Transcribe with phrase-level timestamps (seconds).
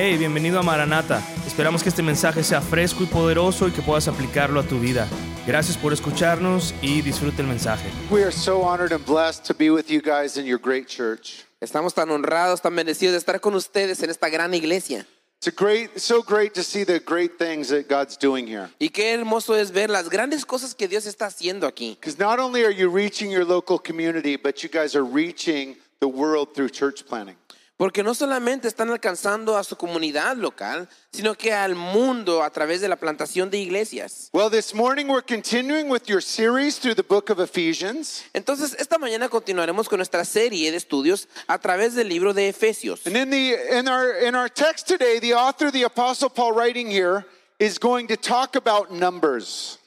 [0.00, 1.20] Hey, bienvenido a Maranata.
[1.44, 5.08] Esperamos que este mensaje sea fresco y poderoso y que puedas aplicarlo a tu vida.
[5.44, 7.90] Gracias por escucharnos y disfrute el mensaje.
[8.08, 11.44] We are so honored and blessed to be with you guys in your great church.
[11.60, 15.04] Estamos tan honrados, tan bendecidos de estar con ustedes en esta gran iglesia.
[15.40, 18.70] It's a great, so great to see the great things that God's doing here.
[18.78, 21.96] Y qué hermoso es ver las grandes cosas que Dios está haciendo aquí.
[22.00, 26.06] Because not only are you reaching your local community, but you guys are reaching the
[26.06, 27.34] world through church planning.
[27.78, 32.80] Porque no solamente están alcanzando a su comunidad local, sino que al mundo a través
[32.80, 34.30] de la plantación de iglesias.
[34.32, 38.24] Well, this morning we're continuing with your series through the book of Ephesians.
[38.34, 43.06] Entonces, esta mañana continuaremos con nuestra serie de estudios a través del libro de Efesios.
[43.06, 46.90] And in the in our in our text today, the author, the apostle Paul writing
[46.90, 47.26] here,
[47.60, 49.77] is going to talk about numbers.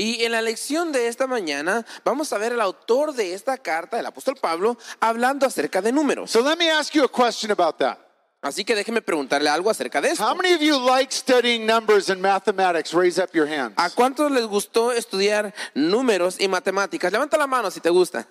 [0.00, 4.00] Y en la lección de esta mañana vamos a ver al autor de esta carta,
[4.00, 6.30] el apóstol Pablo, hablando acerca de números.
[6.30, 7.98] So let me ask you a question about that.
[8.40, 10.34] Así que déjeme preguntarle algo acerca de How esto.
[10.36, 12.94] many of you like studying numbers and mathematics?
[12.94, 13.74] Raise up your hands.
[13.76, 17.12] ¿A cuántos les gustó estudiar números y matemáticas?
[17.12, 18.26] Levanta la mano si te gusta.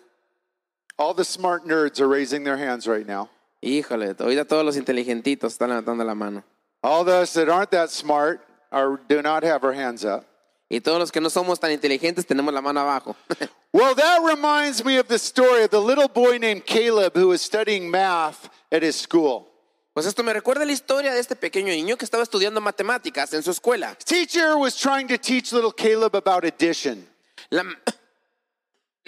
[0.97, 3.29] All the smart nerds are raising their hands right now.
[3.61, 6.43] Híjole, ahorita todos los inteligentitos están levantando la mano.
[6.81, 10.25] All those that aren't that smart are do not have our hands up.
[10.69, 13.15] Y todos los que no somos tan inteligentes tenemos la mano abajo.
[13.71, 17.39] Well, that reminds me of the story of the little boy named Caleb who was
[17.39, 19.47] studying math at his school.
[19.93, 23.43] Pues esto me recuerda la historia de este pequeño niño que estaba estudiando matemáticas en
[23.43, 23.95] su escuela.
[24.05, 27.07] Teacher was trying to teach little Caleb about addition.
[27.51, 27.63] La,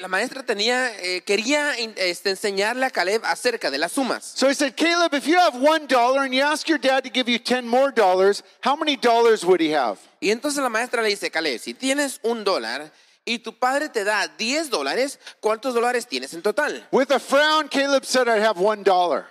[0.02, 4.24] la maestra tenía, eh, quería este, enseñarle a Caleb acerca de las sumas.
[4.36, 7.10] So he said, Caleb, if you have one dollar and you ask your dad to
[7.10, 10.00] give you ten more dollars, how many dollars would he have?
[10.20, 12.92] Y entonces la maestra le dice, Caleb, si tienes un dólar
[13.24, 16.88] y tu padre te da 10 dólares, ¿cuántos dólares tienes en total?
[16.92, 19.28] With a frown, Caleb said, I'd have one dollar.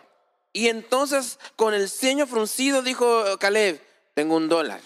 [0.52, 3.80] Y entonces con el ceño fruncido dijo Caleb,
[4.14, 4.80] tengo un dólar.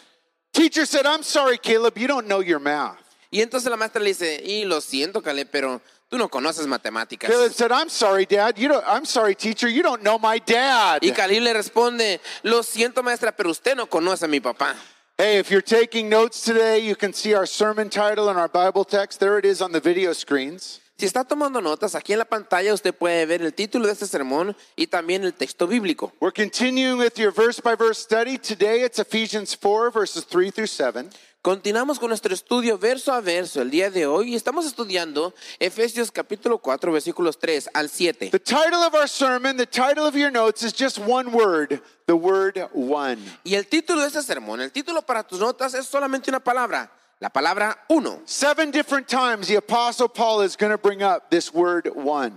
[0.53, 3.04] Teacher said, I'm sorry, Caleb, you don't know your math.
[3.35, 7.29] Y entonces la maestra le dice, y lo siento Caleb, pero tú no conoces matemáticas.
[7.29, 8.55] Caleb said, I'm sorry, Dad.
[8.57, 11.03] You don't I'm sorry, teacher, you don't know my dad.
[11.03, 14.77] Y Caleb le responde, lo siento maestra, pero usted no conoce a mi papá.
[15.19, 18.85] Hey, if you're taking notes today, you can see our sermon title and our Bible
[18.85, 19.19] text.
[19.19, 20.81] There it is on the video screens.
[20.97, 24.07] Si está tomando notas, aquí en la pantalla usted puede ver el título de este
[24.07, 26.13] sermón y también el texto bíblico.
[26.21, 28.39] We're continuing with your verse by verse study.
[28.39, 31.11] Today it's Ephesians 4, verses 3 through 7.
[31.45, 36.11] Continuamos con nuestro estudio verso a verso el día de hoy y estamos estudiando Efesios
[36.11, 38.31] capítulo 4 versículos 3 al 7.
[38.31, 42.15] The title of our sermon, the title of your notes is just one word the
[42.15, 43.19] word one.
[43.45, 46.91] Y el título de este sermón, el título para tus notas es solamente una palabra,
[47.21, 48.23] la palabra uno.
[48.25, 52.33] Seven different times the Apostle Paul is going to bring up this word one.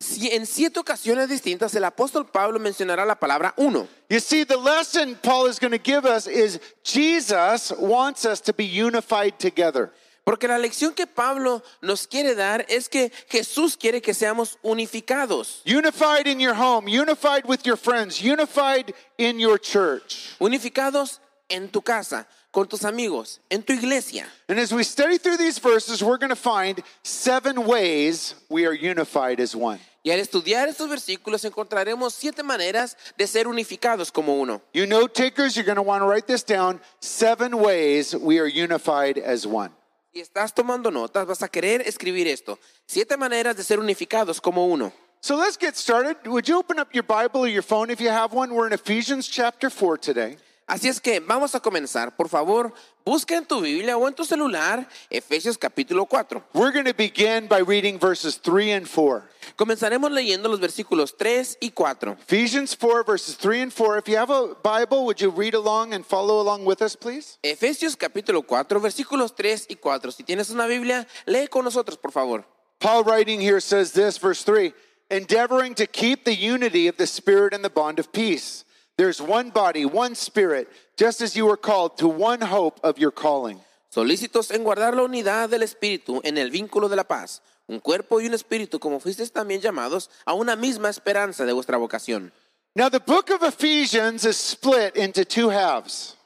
[0.00, 3.88] Si- En siete ocasiones distintas el apóstol Pablo mencionará la palabra uno.
[4.10, 8.52] You see, the lesson Paul is going to give us is Jesus wants us to
[8.52, 9.90] be unified together.
[10.26, 15.60] Porque la lección que Pablo nos quiere dar es que Jesús quiere que seamos unificados.
[15.66, 20.34] Unified in your home, unified with your friends, unified in your church.
[20.40, 24.26] Unificados en tu casa, con tus amigos, en tu iglesia.
[24.48, 28.72] And as we study through these verses, we're going to find seven ways we are
[28.72, 29.80] unified as one.
[30.04, 34.60] Y al estudiar estos versículos encontraremos siete maneras de ser unificados como uno.
[34.74, 38.46] You note takers, you're going to want to write this down seven ways we are
[38.46, 39.70] unified as one.
[40.12, 42.58] Si estás tomando notas, vas a querer escribir esto.
[42.86, 44.92] Siete maneras de ser unificados como uno.
[45.22, 46.16] So let's get started.
[46.26, 48.54] Would you open up your Bible or your phone if you have one?
[48.54, 50.36] We're in Ephesians chapter 4 today.
[50.66, 52.16] Así es que vamos a comenzar.
[52.16, 52.72] Por favor,
[53.04, 56.42] busca en tu Biblia o en tu celular Efesios capítulo 4.
[56.54, 59.22] We're going to begin by reading verses 3 and 4.
[59.56, 62.16] Comenzaremos leyendo los versículos 3 y 4.
[62.22, 63.98] Ephesians 4, verses 3 and 4.
[63.98, 67.38] If you have a Bible, would you read along and follow along with us, please?
[67.42, 70.12] Efesios capítulo 4, versículos 3 y 4.
[70.12, 72.42] Si tienes una Biblia, lee con nosotros, por favor.
[72.80, 74.72] Paul writing here says this, verse 3
[75.10, 78.64] endeavoring to keep the unity of the Spirit and the bond of peace.
[78.96, 83.10] There's one body, one Spirit, just as you were called to one hope of your
[83.10, 83.60] calling.
[83.92, 87.40] Solícitos en guardar la unidad del Espíritu en el vínculo de la paz.
[87.66, 91.78] Un cuerpo y un espíritu, como fuisteis también llamados a una misma esperanza de vuestra
[91.78, 92.30] vocación.
[92.76, 96.16] Now, the book of Ephesians is split into two halves.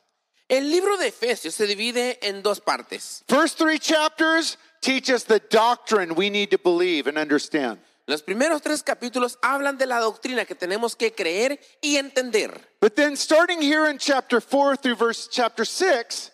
[0.48, 3.22] El libro de Efesios se divide en dos partes.
[3.28, 7.78] First three chapters teach us the doctrine we need to believe and understand.
[8.08, 12.58] Los primeros tres capítulos hablan de la doctrina que tenemos que creer y entender.
[12.80, 16.30] But then, starting here in chapter 4 through verse chapter 6,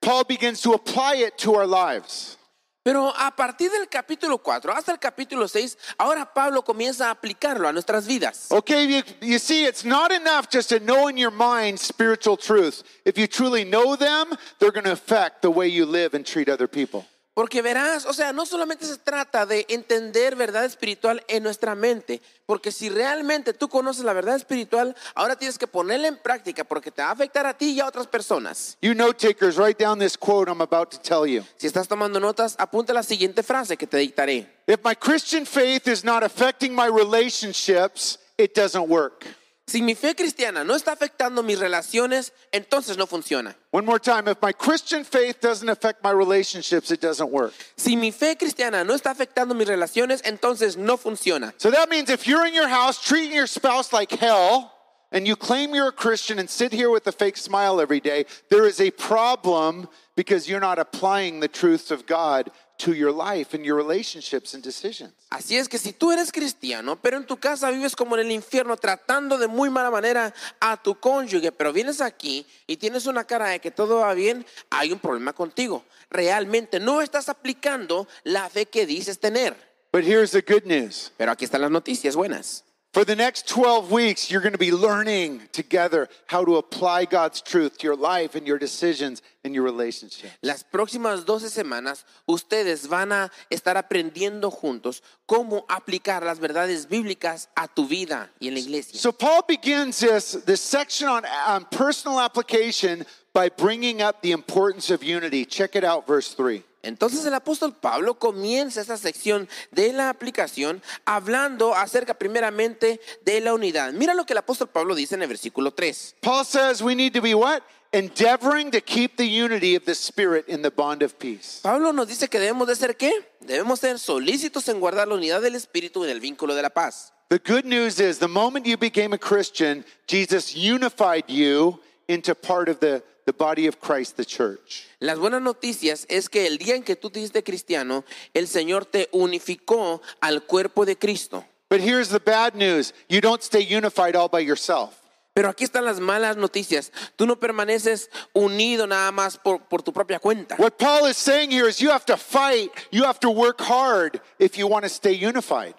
[0.00, 2.38] Paul begins to apply it to our lives.
[2.82, 7.68] Pero a partir del capítulo 4 hasta el capítulo 6, ahora Pablo comienza a aplicarlo
[7.68, 8.50] a nuestras vidas.
[8.50, 12.82] Okay, you, you see, it's not enough just to know in your mind spiritual truths.
[13.04, 16.48] If you truly know them, they're going to affect the way you live and treat
[16.48, 17.06] other people.
[17.34, 22.20] Porque verás, o sea, no solamente se trata de entender verdad espiritual en nuestra mente,
[22.44, 26.90] porque si realmente tú conoces la verdad espiritual, ahora tienes que ponerla en práctica porque
[26.90, 28.76] te va a afectar a ti y a otras personas.
[28.82, 31.42] You note takers, write down this quote I'm about to tell you.
[31.56, 34.46] Si estás tomando notas, apunta la siguiente frase que te dictaré.
[34.66, 39.24] If my Christian faith is not affecting my relationships, it doesn't work.
[39.66, 43.54] Si mi fe cristiana no está afectando mis relaciones, entonces no funciona.
[43.70, 44.28] One more time.
[44.28, 47.54] If my Christian faith doesn't affect my relationships, it doesn't work.
[47.76, 51.54] Si mi fe cristiana no está afectando mis relaciones, entonces no funciona.
[51.58, 54.72] So that means if you're in your house treating your spouse like hell,
[55.12, 58.24] and you claim you're a Christian and sit here with a fake smile every day,
[58.48, 63.54] there is a problem because you're not applying the truths of God to your life
[63.54, 65.12] and your relationships and decisions.
[65.30, 68.32] Así es que si tú eres cristiano, pero en tu casa vives como en el
[68.32, 73.24] infierno, tratando de muy mala manera a tu cónyuge, pero vienes aquí y tienes una
[73.24, 75.84] cara de que todo va bien, hay un problema contigo.
[76.10, 79.56] Realmente no estás aplicando la fe que dices tener.
[79.92, 81.12] But here's the good news.
[81.16, 82.64] Pero aquí están las noticias buenas.
[82.92, 87.40] For the next 12 weeks, you're going to be learning together how to apply God's
[87.40, 90.30] truth to your life and your decisions and your relationships.
[90.42, 97.48] Las próximas 12 semanas ustedes van a estar aprendiendo juntos cómo aplicar las verdades bíblicas
[97.56, 99.00] a tu vida y en la iglesia.
[99.00, 104.90] So Paul begins this, this section on, on personal application by bringing up the importance
[104.90, 105.46] of unity.
[105.46, 106.62] Check it out, verse 3.
[106.82, 113.54] Entonces el apóstol Pablo comienza esta sección de la aplicación hablando acerca primeramente de la
[113.54, 113.92] unidad.
[113.92, 116.16] Mira lo que el apóstol Pablo dice en el versículo 3.
[116.20, 117.62] Paul says we need to be what?
[117.92, 121.60] Endeavoring to keep the unity of the Spirit in the bond of peace.
[121.62, 123.12] Pablo nos dice que debemos de ser qué?
[123.40, 127.12] Debemos ser solícitos en guardar la unidad del espíritu en el vínculo de la paz.
[127.28, 132.68] The good news is the moment you became a Christian, Jesus unified you into part
[132.68, 134.86] of the, the body of Christ, the church.
[135.00, 138.04] Las buenas noticias es que el día en que tú te hiciste cristiano,
[138.34, 141.44] el Señor te unificó al cuerpo de Cristo.
[141.68, 144.98] But here's the bad news you don't stay unified all by yourself.
[145.34, 146.92] Pero aquí están las malas noticias.
[147.16, 150.56] Tú no permaneces unido nada más por, por tu propia cuenta.
[150.58, 154.20] What Paul is saying here is you have to fight, you have to work hard
[154.38, 155.74] if you want to stay unified.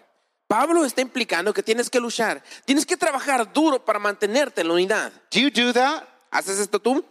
[0.47, 4.73] Pablo está implicando que tienes que luchar, tienes que trabajar duro para mantenerte en la
[4.73, 5.11] unidad.
[5.31, 6.03] Do you do that?
[6.31, 7.05] ¿Haces esto tú?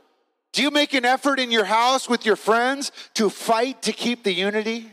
[0.52, 4.22] Do you make an effort in your house with your friends to fight to keep
[4.22, 4.90] the unity?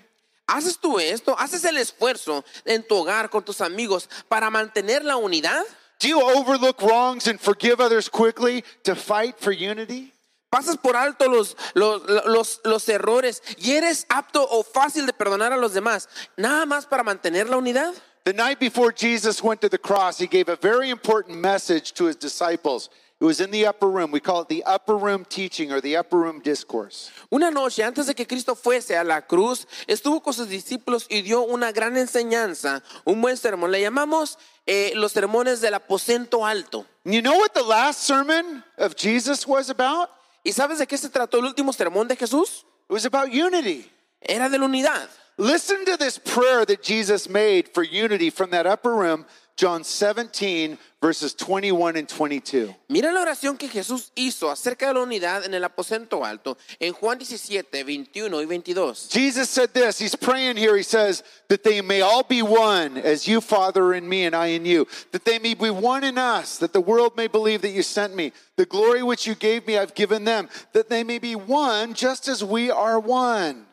[0.50, 1.36] ¿Haces tú esto?
[1.36, 5.64] ¿Haces el esfuerzo en tu hogar con tus amigos para mantener la unidad?
[6.00, 10.14] Do you overlook wrongs and forgive others quickly to fight for unity?
[10.50, 15.52] Pasas por alto los, los, los, los errores y eres apto o fácil de perdonar
[15.52, 16.08] a los demás,
[16.38, 17.94] nada más para mantener la unidad.
[18.24, 22.06] The night before Jesus went to the cross, he gave a very important message to
[22.06, 22.90] his disciples.
[23.22, 24.12] It was in the upper room.
[24.12, 27.12] We call it the upper room teaching or the upper room discourse.
[27.30, 31.22] Una noche antes de que Cristo fuese a la cruz, estuvo con sus discípulos y
[31.22, 33.72] dio una gran enseñanza, un buen sermón.
[33.72, 36.86] Le llamamos eh, los sermones del aposento alto.
[37.04, 40.10] You know what the last sermon of Jesus was about?
[40.46, 42.64] ¿Y sabes de qué se trató el último sermón de Jesús?
[42.88, 43.92] It was about unity.
[44.22, 45.10] Era de la unidad.
[45.40, 49.26] Listen to this prayer that Jesus made for unity from that upper room,
[49.56, 52.76] John 17, verses 21 and 22.
[52.90, 56.92] Mira la oración que Jesús hizo acerca de la unidad en el aposento alto en
[56.92, 59.08] Juan 17, 21 y 22.
[59.10, 59.98] Jesus said this.
[59.98, 60.76] He's praying here.
[60.76, 64.48] He says, that they may all be one, as you, Father, in me, and I
[64.48, 64.88] in you.
[65.14, 68.14] That they may be one in us, that the world may believe that you sent
[68.14, 68.34] me.
[68.58, 70.50] The glory which you gave me, I've given them.
[70.74, 73.68] That they may be one, just as we are one.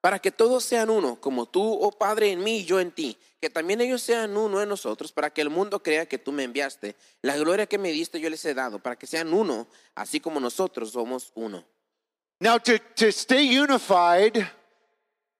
[0.00, 3.18] Para que todos sean uno, como tú, oh Padre, en mí y yo en ti.
[3.40, 6.44] Que también ellos sean uno en nosotros, para que el mundo crea que tú me
[6.44, 6.96] enviaste.
[7.22, 10.40] La gloria que me diste yo les he dado, para que sean uno, así como
[10.40, 11.64] nosotros somos uno.
[12.40, 14.46] Now, to, to stay unified,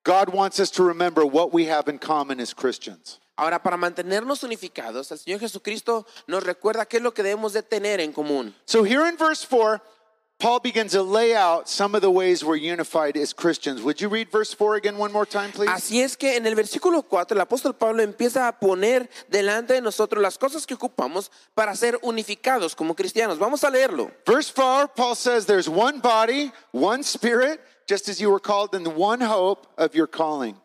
[0.05, 3.19] God wants us to remember what we have in common as Christians.
[3.37, 7.63] Ahora, para mantenernos unificados, el Señor Jesucristo nos recuerda qué es lo que debemos de
[7.63, 8.55] tener en común.
[8.67, 9.81] So, here in verse 4,
[10.41, 13.83] Paul begins to lay out some of the ways we're unified as Christians.
[13.83, 15.71] Would you read verse 4 again one more time, please?
[15.71, 19.83] Así es que en el versículo 4 el apóstol Pablo empieza a poner delante de
[19.83, 23.39] nosotros las cosas que ocupamos para ser unificados como cristianos.
[23.39, 24.11] Vamos a leerlo.
[24.27, 28.83] Verse 4, Paul says, There's one body, one spirit, just as you were called in
[28.83, 30.57] the one hope of your calling.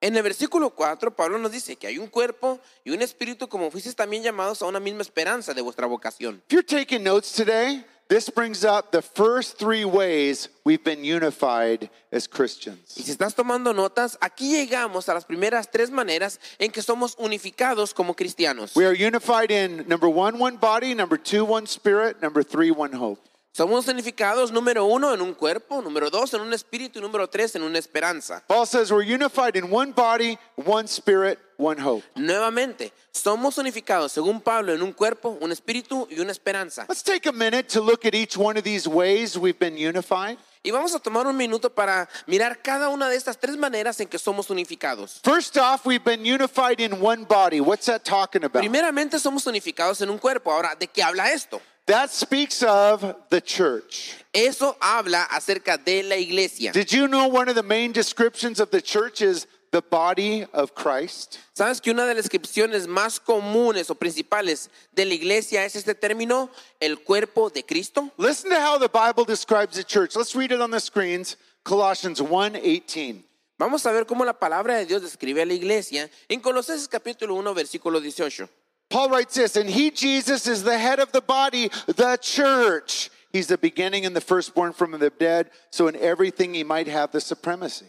[0.00, 3.72] En el versículo 4 Pablo nos dice que hay un cuerpo y un espíritu como
[3.72, 6.42] fuisteis también llamados a una misma esperanza de vuestra vocación.
[6.48, 11.90] If you're taking notes today, this brings up the first three ways we've been unified
[12.12, 12.94] as Christians.
[12.96, 17.16] Y si estás tomando notas, aquí llegamos a las primeras tres maneras en que somos
[17.18, 18.74] unificados como cristianos.
[18.76, 22.92] We are unified in number one, one body, number two, one spirit, number three, one
[22.92, 23.20] hope.
[23.56, 27.54] Somos unificados, número uno, en un cuerpo, número dos, en un espíritu y número tres,
[27.54, 28.44] en una esperanza.
[28.46, 32.04] Paul says we're unified in one body, one spirit, one hope.
[32.16, 36.84] Nuevamente, somos unificados, según Pablo, en un cuerpo, un espíritu y una esperanza.
[36.86, 40.36] Let's take a minute to look at each one of these ways we've been unified.
[40.62, 44.08] Y vamos a tomar un minuto para mirar cada una de estas tres maneras en
[44.08, 45.20] que somos unificados.
[45.24, 47.62] First off, we've been unified in one body.
[47.62, 48.60] What's that talking about?
[48.60, 50.52] Primeramente somos unificados en un cuerpo.
[50.52, 51.58] Ahora, ¿de qué habla esto?
[51.86, 54.16] That speaks of the church.
[54.34, 56.72] Eso habla acerca de la iglesia.
[56.72, 60.74] Did you know one of the main descriptions of the church is the body of
[60.74, 61.38] Christ?
[61.54, 65.94] ¿Sabes que una de las descripciones más comunes o principales de la iglesia es este
[65.94, 66.50] término,
[66.80, 68.10] el cuerpo de Cristo?
[68.18, 70.16] Listen to how the Bible describes the church.
[70.16, 71.36] Let's read it on the screens.
[71.62, 73.22] Colossians 1:18.
[73.58, 77.36] Vamos a ver cómo la palabra de Dios describe a la iglesia en Colosenses capítulo
[77.36, 78.48] 1, versículo 18.
[78.88, 83.10] Paul writes this, and he, Jesus, is the head of the body, the church.
[83.32, 87.12] He's the beginning and the firstborn from the dead, so in everything he might have
[87.12, 87.86] the supremacy.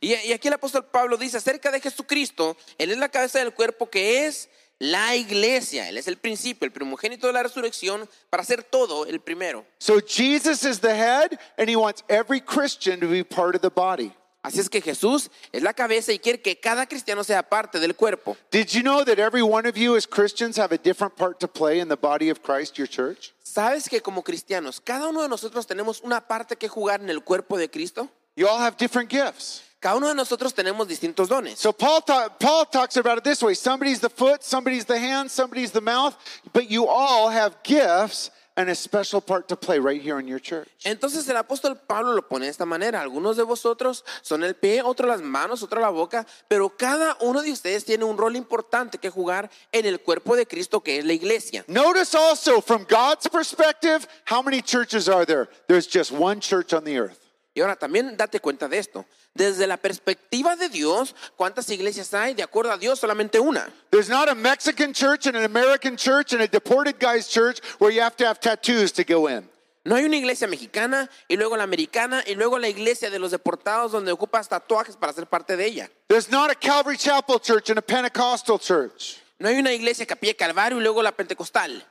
[0.00, 3.52] Y, y aquí el apóstol Pablo dice acerca de Jesucristo, Él es la cabeza del
[3.52, 5.88] cuerpo que es la iglesia.
[5.88, 9.64] Él es el principio, el primogénito de la resurrección para ser todo el primero.
[9.78, 13.70] So Jesus is the head, and he wants every Christian to be part of the
[13.70, 14.12] body.
[14.42, 17.94] Así es que Jesús es la cabeza y quiere que cada cristiano sea parte del
[17.94, 18.36] cuerpo.
[18.50, 21.46] Did you know that every one of you as Christians have a different part to
[21.48, 23.34] play in the body of Christ, your church?
[23.42, 27.22] ¿Sabes que como cristianos, cada uno de nosotros tenemos una parte que jugar en el
[27.22, 28.08] cuerpo de Cristo?
[28.34, 29.62] You all have different gifts.
[29.78, 31.58] Cada uno de nosotros tenemos distintos dones.
[31.58, 35.30] So Paul, ta- Paul talks about it this way somebody's the foot, somebody's the hand,
[35.30, 36.14] somebody's the mouth,
[36.52, 38.30] but you all have gifts
[38.60, 40.68] and a special part to play right here in your church.
[40.84, 43.00] Entonces el apóstol Pablo lo pone de esta manera.
[43.00, 47.42] Algunos de vosotros son el pie, otros las manos, otros la boca, pero cada uno
[47.42, 51.04] de ustedes tiene un rol importante que jugar en el cuerpo de Cristo que es
[51.04, 51.64] la iglesia.
[51.66, 55.48] Notice also from God's perspective, how many churches are there?
[55.66, 57.18] There's just one church on the earth.
[57.54, 59.04] Y ahora también date cuenta de esto.
[59.34, 62.34] Desde la perspectiva de Dios, ¿cuántas iglesias hay?
[62.34, 63.72] De acuerdo a Dios, solamente una.
[63.90, 67.94] There's not a Mexican church and an American church and a deported guy's church where
[67.94, 69.48] you have to have tattoos to go in.
[69.84, 73.30] No hay una iglesia mexicana y luego la americana y luego la iglesia de los
[73.30, 75.90] deportados donde ocupas tatuajes para ser parte de ella.
[76.08, 79.16] There's not a Calvary Chapel church and a Pentecostal church.
[79.38, 81.82] No hay una iglesia Capilla Calvario y luego la pentecostal.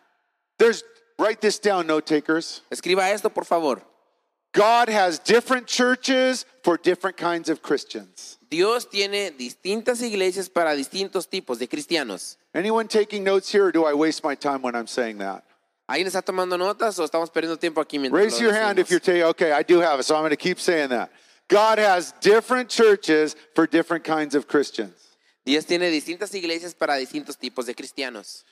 [0.58, 0.84] There's,
[1.18, 2.62] write this down, note takers.
[2.70, 3.82] Escriba esto, por favor.
[4.54, 8.38] God has different churches for different kinds of Christians.
[8.50, 12.38] Dios tiene distintas iglesias para distintos tipos de cristianos.
[12.56, 15.44] Anyone taking notes here, or do I waste my time when I'm saying that?
[15.88, 19.00] ¿Alguien está tomando notas o estamos perdiendo tiempo aquí mientras Raise your hand if you're
[19.00, 21.12] taking, okay, I do have it, so I'm going to keep saying that.
[21.48, 24.94] God has different churches for different kinds of Christians.
[25.46, 28.44] Dios tiene distintas iglesias para distintos tipos de cristianos.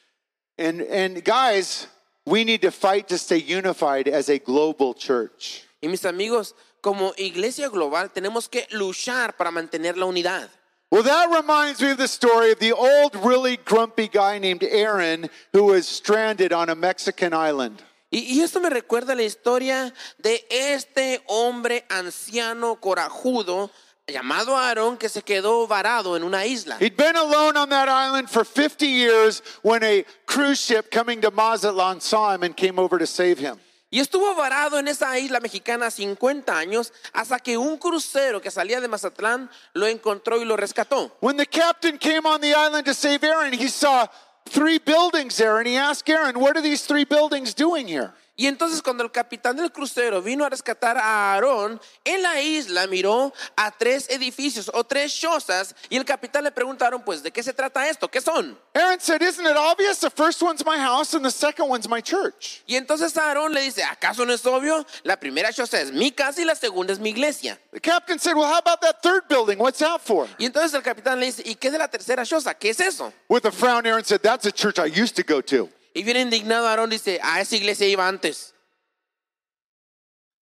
[0.58, 1.88] And, and guys,
[2.25, 5.67] we need to fight to stay unified as a global church.
[5.81, 10.50] Y mis amigos, como iglesia global tenemos que luchar para mantener la unidad.
[10.89, 15.29] Well, that reminds me of the story of the old, really grumpy guy named Aaron
[15.51, 17.84] who was stranded on a Mexican island.
[18.10, 23.69] Y, y esto me recuerda la historia de este hombre anciano corajudo
[24.07, 26.77] llamado Aarón que se quedó varado en una isla.
[26.79, 31.31] He'd been alone on that island for 50 years when a cruise ship coming to
[31.31, 33.60] Mazatlan saw him and came over to save him.
[33.89, 38.82] Y estuvo varado en esa isla mexicana 50 años hasta que un crucero que salía
[38.82, 41.15] de Mazatlán lo encontró y lo rescató.
[41.22, 44.08] When the captain came on the island to save Aaron, he saw
[44.50, 48.13] three buildings there and he asked Aaron, What are these three buildings doing here?
[48.39, 52.86] Y entonces cuando el capitán del crucero vino a rescatar a Aarón, en la isla
[52.86, 57.41] miró a tres edificios o tres chozas y el capitán le preguntaron, pues, ¿de qué
[57.41, 58.08] se trata esto?
[58.08, 58.56] ¿Qué son?
[58.75, 60.00] Aaron said, Isn't it obvious?
[60.00, 62.62] The first one's my house and the second one's my church.
[62.67, 64.86] Y entonces Aarón le dice, ¿acaso no es obvio?
[65.03, 67.58] La primera choza es mi casa y la segunda es mi iglesia.
[67.72, 69.58] The captain said, Well, how about that third building?
[69.58, 70.27] What's that for?
[70.38, 72.53] Y entonces el capitán le dice, ¿y qué de la tercera choza?
[72.53, 73.12] ¿Qué es eso?
[73.27, 75.70] With a frown, Aaron said, That's a church I used to go to.
[75.98, 78.54] Y bien indignado Aarón dice, a esa iglesia iba antes.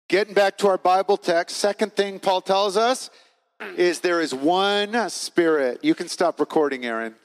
[0.10, 3.12] Getting back to our Bible text, second thing Paul tells us
[3.77, 5.84] is there is one spirit.
[5.84, 7.15] You can stop recording, Aaron.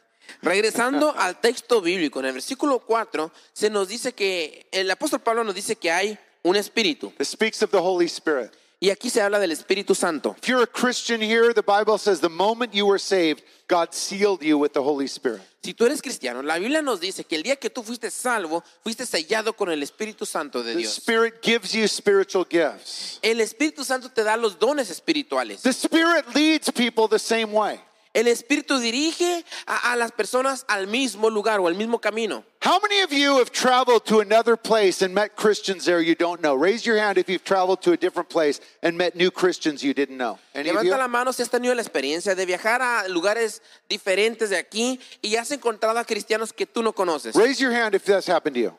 [0.43, 5.43] Regresando al texto bíblico, en el versículo 4, se nos dice que el apóstol Pablo
[5.43, 7.15] nos dice que hay un espíritu.
[7.19, 8.53] It speaks of the Holy Spirit.
[8.83, 10.35] Y aquí se habla del Espíritu Santo.
[10.43, 14.43] If you're a Christian here, the Bible says the moment you were saved, God sealed
[14.43, 15.41] you with the Holy Spirit.
[15.63, 18.65] Si tú eres cristiano, la Biblia nos dice que el día que tú fuiste salvo,
[18.83, 20.97] fuiste sellado con el Espíritu Santo de The Dios.
[20.97, 23.21] Spirit gives you spiritual gifts.
[23.23, 25.63] El Espíritu Santo te da los dones espirituales.
[25.63, 27.81] The Spirit leads people the same way.
[28.15, 32.45] El Espíritu dirige a, a las personas al mismo lugar o al mismo camino.
[32.61, 36.43] How many of you have traveled to another place and met Christians there you don't
[36.43, 36.55] know?
[36.55, 39.95] Raise your hand if you've traveled to a different place and met new Christians you
[39.95, 40.39] didn't know.
[40.55, 40.71] Any?
[40.71, 45.01] Levanta la mano si has tenido la experiencia de viajar a lugares diferentes de aquí
[45.23, 47.35] y has encontrado a cristianos que tú no conoces.
[47.35, 48.75] Raise your hand if that's happened to you.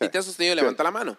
[0.00, 1.18] Si te has sucedido, levanta la mano.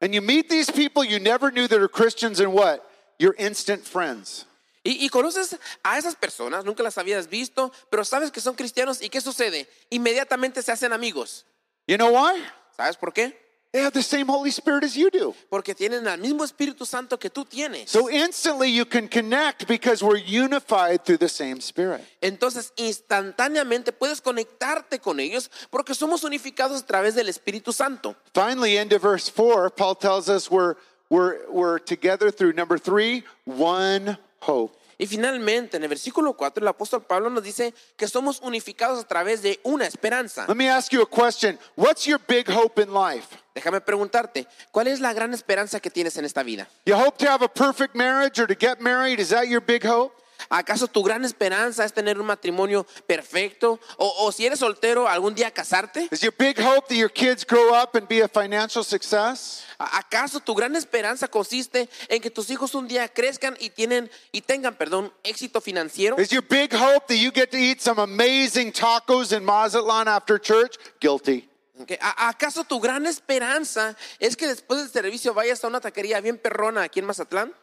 [0.00, 2.84] And you meet these people you never knew that are Christians and what?
[3.18, 4.46] You're instant friends.
[4.82, 9.02] Y, y conoces a esas personas, nunca las habías visto, pero sabes que son cristianos
[9.02, 9.68] y ¿qué sucede?
[9.90, 11.44] Inmediatamente se hacen amigos.
[11.86, 12.42] You know why?
[12.76, 13.36] ¿Sabes por qué?
[13.72, 15.32] They have the same Holy Spirit as you do.
[15.48, 17.88] Porque tienen el mismo Espíritu Santo que tú tienes.
[17.88, 22.00] So instantly you can connect because we're unified through the same Spirit.
[22.20, 28.16] Entonces, instantáneamente puedes conectarte con ellos porque somos unificados a través del Espíritu Santo.
[28.34, 30.74] Finally, into verse 4, Paul tells us we're,
[31.08, 34.76] we're, we're together through number three, one hope.
[35.00, 39.08] Y finalmente, en el versículo 4, el apóstol Pablo nos dice que somos unificados a
[39.08, 40.44] través de una esperanza.
[40.46, 41.58] Let me ask you a question.
[41.74, 43.28] What's your big hope in life?
[43.54, 46.68] Déjame preguntarte, ¿cuál es la gran esperanza que tienes en esta vida?
[46.84, 49.20] You hope to have a perfect marriage or to get married?
[49.20, 50.19] Is that your big hope?
[50.48, 53.78] ¿Acaso tu gran esperanza es tener un matrimonio perfecto?
[53.98, 56.08] ¿O, o si eres soltero, algún día casarte?
[56.10, 59.64] Is your big hope that your kids grow up and be a financial success?
[59.78, 64.10] ¿A- ¿Acaso tu gran esperanza consiste en que tus hijos un día crezcan y, tienen,
[64.32, 66.18] y tengan, perdón, éxito financiero?
[66.20, 70.38] Is your big hope that you get to eat some amazing tacos in Mazatlan after
[70.40, 70.76] church?
[71.00, 71.48] Guilty.
[71.80, 76.20] Ok, ¿a- ¿Acaso tu gran esperanza es que después del servicio vayas a una taquería
[76.20, 77.54] bien perrona aquí en Mazatlán?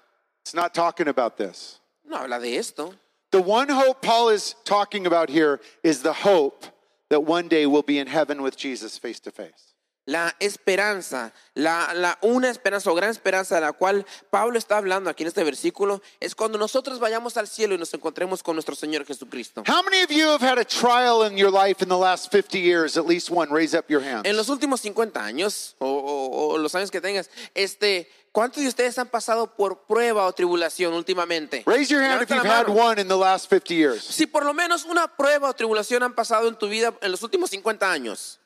[0.44, 1.80] It's not talking about this.
[2.08, 2.94] No habla de esto.
[3.32, 6.66] The one hope Paul is talking about here is the hope
[7.10, 9.74] that one day we'll be in heaven with Jesus face to face.
[10.10, 15.10] La esperanza, la, la una esperanza o gran esperanza de la cual Pablo está hablando
[15.10, 18.74] aquí en este versículo es cuando nosotros vayamos al cielo y nos encontremos con nuestro
[18.74, 19.64] Señor Jesucristo.
[19.68, 22.58] How many of you have had a trial in your life in the last 50
[22.58, 22.96] years?
[22.96, 23.52] At least one.
[23.52, 24.22] Raise up your hands.
[24.26, 28.08] En los últimos 50 años o, o- o los años que tengas, este,
[28.38, 31.64] ¿cuántos de ustedes han pasado por prueba o tribulación últimamente?
[31.66, 34.04] Raise your hand if you've had one in the last 50 years.
[34.04, 37.24] Si por lo menos una prueba o tribulación han pasado en tu vida en los
[37.24, 38.38] últimos 50 años.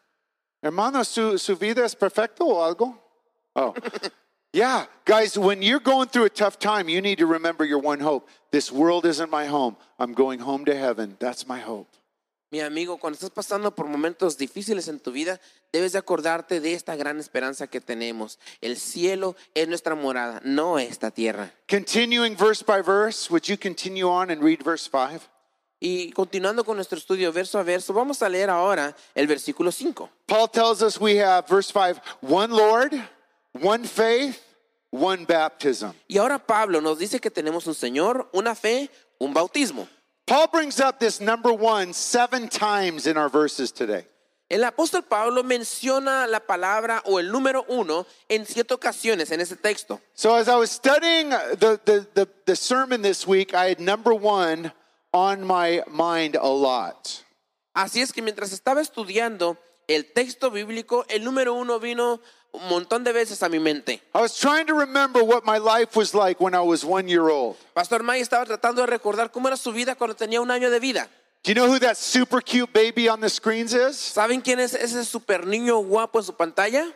[0.62, 2.98] Hermano, su, su vida es perfecto o algo?
[3.54, 3.74] Oh.
[4.54, 8.00] yeah, guys, when you're going through a tough time, you need to remember your one
[8.00, 8.30] hope.
[8.52, 9.76] This world isn't my home.
[10.00, 11.18] I'm going home to heaven.
[11.20, 11.90] That's my hope.
[12.52, 15.40] Mi amigo, cuando estás pasando por momentos difíciles en tu vida,
[15.72, 18.40] debes de acordarte de esta gran esperanza que tenemos.
[18.60, 21.54] El cielo es nuestra morada, no esta tierra.
[21.70, 25.22] Continuing verse by verse, would you continue on and read verse 5?
[25.80, 30.10] Y continuando con nuestro estudio verso a verso, vamos a leer ahora el versículo 5.
[30.28, 32.94] Paul tells us we have, verse 5, one Lord,
[33.54, 34.42] one faith,
[34.90, 35.94] one baptism.
[36.10, 39.88] Y ahora Pablo nos dice que tenemos un Señor, una fe, un bautismo.
[40.32, 44.06] Paul brings up this number one seven times in our verses today.
[44.50, 49.58] El apóstol Pablo menciona la palabra o el número uno en siete ocasiones en ese
[49.62, 50.00] texto.
[50.14, 54.14] So as I was studying the, the, the, the sermon this week, I had number
[54.14, 54.72] one
[55.14, 57.26] on my mind a lot.
[57.76, 59.58] Así es que mientras estaba estudiando
[59.90, 62.22] el texto bíblico, el número uno vino
[62.54, 64.02] un montón de veces a mi mente.
[64.14, 67.30] I was trying to remember what my life was like when I was one year
[67.30, 67.58] old.
[67.74, 70.80] Pastor May estaba tratando de recordar cómo era su vida cuando tenía un año de
[70.80, 71.08] vida.
[71.44, 73.98] Do you know who that super cute baby on the screens is?
[73.98, 76.94] ¿Saben quién es ese super niño guapo en su pantalla?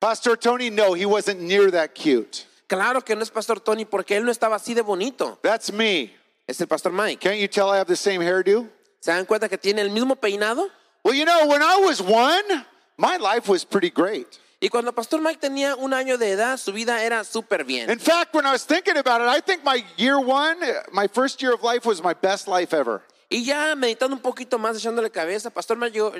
[0.00, 0.70] Pastor Tony?
[0.70, 2.46] No, he wasn't near that cute.
[2.68, 5.38] Claro que no es Pastor Tony porque él no estaba así de bonito.
[5.42, 6.14] That's me.
[6.46, 7.20] Es el Pastor Mike.
[7.20, 8.68] Can't you tell I have the same hairdo?
[9.00, 10.70] ¿Se dan cuenta que tiene el mismo peinado?
[11.04, 12.64] Well, you know, when I was one,
[12.96, 14.38] my life was pretty great.
[14.60, 17.88] Y cuando Pastor Mike tenía un año de edad, su vida era súper bien.
[17.88, 20.58] In fact, when I was thinking about it, I think my year one,
[20.92, 23.02] my first year of life was my best life ever.
[23.30, 26.12] Y ya meditando un poquito más, echándole cabeza, Pastor Mike, llegó,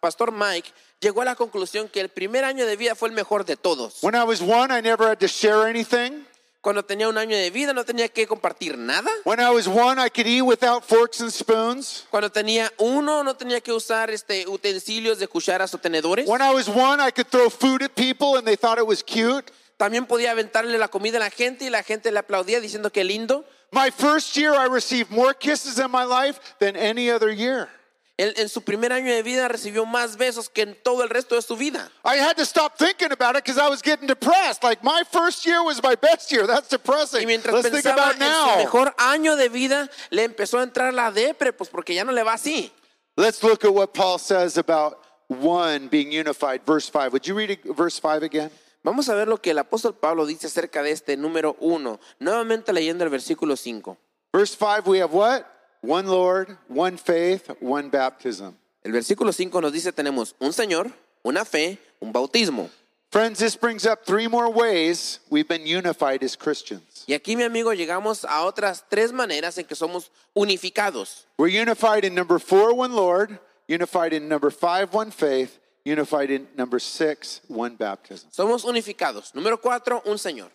[0.00, 3.44] Pastor Mike llegó a la conclusión que el primer año de vida fue el mejor
[3.44, 4.02] de todos.
[4.02, 6.24] When I was one, I never had to share anything.
[6.64, 9.10] Cuando tenía un año de vida no tenía que compartir nada.
[9.24, 12.06] When I was one, I could eat without forks and spoons.
[12.10, 16.26] Cuando tenía uno no tenía que usar este, utensilios de cucharas o tenedores.
[16.26, 19.02] When I was one, I could throw food at people and they thought it was
[19.04, 19.52] cute.
[19.76, 23.04] También podía aventarle la comida a la gente y la gente le aplaudía diciendo que
[23.04, 23.44] lindo.
[23.70, 27.68] My first year, I received more kisses in my life than any other year.
[28.16, 31.34] Él en su primer año de vida recibió más besos que en todo el resto
[31.34, 31.90] de su vida.
[32.04, 34.62] I had to stop thinking about it because I was getting depressed.
[34.62, 36.46] Like my first year was my best year.
[36.46, 37.26] That's Y depressing.
[37.26, 38.56] mientras Let's think pensaba about en su now.
[38.58, 42.22] mejor año de vida, le empezó a entrar la depre, pues porque ya no le
[42.22, 42.70] va así.
[43.16, 44.98] Let's look at what Paul says about
[45.28, 46.60] one being unified.
[46.64, 47.12] Verse 5.
[47.12, 48.50] Would you read verse 5 again?
[48.84, 52.72] Vamos a ver lo que el apóstol Pablo dice acerca de este número uno, nuevamente
[52.72, 53.96] leyendo el versículo 5.
[54.32, 55.44] Verse 5, we have what?
[55.84, 58.56] One Lord, one faith, one baptism.
[58.82, 60.90] El versículo 5 nos dice tenemos un Señor,
[61.22, 62.70] una fe, un bautismo.
[63.10, 67.04] Friends, this brings up three more ways we've been unified as Christians.
[67.06, 71.26] Y aquí, mi amigo, llegamos a otras tres maneras en que somos unificados.
[71.36, 76.48] We're unified in number four, one Lord, unified in number five, one faith, unified in
[76.56, 78.30] number six, one baptism.
[78.30, 79.34] Somos unificados.
[79.34, 80.48] Número cuatro, un Señor.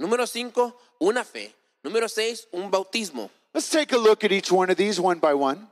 [0.00, 1.52] Número cinco, una fe.
[1.82, 3.30] Número seis, un bautismo.
[3.56, 5.66] Let's take a look at each one of these one by one.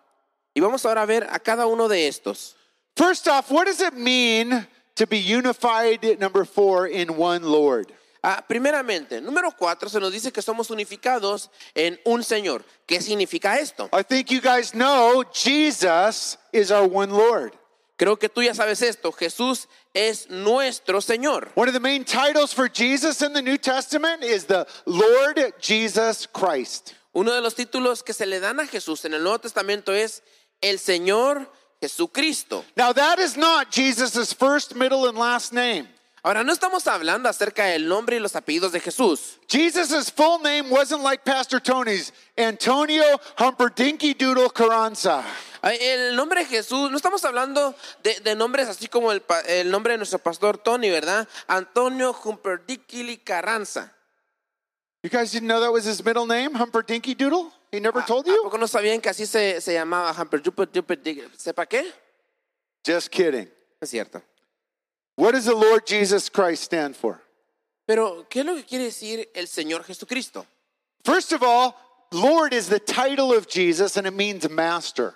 [0.56, 2.54] Y vamos ahora a ver a cada uno de estos.
[2.96, 7.92] First off, what does it mean to be unified, number four, in one Lord?
[8.22, 12.64] Ah, primeramente, número cuatro, se nos dice que somos unificados en un Señor.
[12.88, 13.90] ¿Qué significa esto?
[13.92, 17.52] I think you guys know Jesus is our one Lord.
[17.98, 19.12] Creo que tú ya sabes esto.
[19.12, 21.50] Jesús es nuestro Señor.
[21.54, 26.24] One of the main titles for Jesus in the New Testament is the Lord Jesus
[26.24, 26.94] Christ.
[27.14, 30.24] Uno de los títulos que se le dan a Jesús en el Nuevo Testamento es
[30.60, 31.48] el Señor
[31.80, 32.64] Jesucristo.
[32.76, 35.88] Now, that is not Jesus' first, middle, and last name.
[36.24, 39.38] Ahora, no estamos hablando acerca del nombre y los apellidos de Jesús.
[39.46, 43.04] Jesus' full name wasn't like Pastor Tony's Antonio
[43.38, 45.22] Humperdinky Doodle Carranza.
[45.62, 49.92] El nombre de Jesús, no estamos hablando de, de nombres así como el, el nombre
[49.92, 51.28] de nuestro pastor Tony, ¿verdad?
[51.46, 53.94] Antonio Humperdinckily Carranza.
[55.04, 57.52] You guys didn't know that was his middle name, Humperdinky Doodle?
[57.70, 58.42] He never ah, told ¿A you?
[58.42, 61.28] poco no sabían que así se, se llamaba Humperdinckily?
[61.36, 61.92] ¿Sepa qué?
[62.86, 63.46] Just kidding.
[63.82, 64.22] Es cierto.
[65.16, 67.20] What does the Lord Jesus Christ stand for?
[67.86, 70.46] Pero, ¿qué es lo que quiere decir el Señor Jesucristo?
[71.04, 71.76] First of all,
[72.10, 75.12] Lord is the title of Jesus and it means master.